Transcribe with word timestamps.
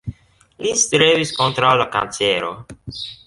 Li 0.67 0.71
strebis 0.83 1.35
kontraŭ 1.41 1.75
la 1.83 1.87
kancero. 1.97 2.51